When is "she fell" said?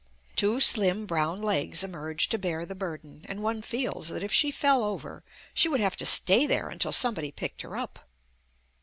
4.33-4.83